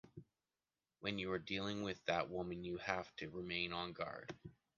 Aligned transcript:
When 1.01 1.19
you 1.19 1.31
are 1.31 1.37
dealing 1.37 1.83
with 1.83 2.03
that 2.05 2.27
woman, 2.27 2.63
you 2.63 2.77
have 2.77 3.15
to 3.17 3.29
remain 3.29 3.71
on 3.71 3.93
guard. 3.93 4.33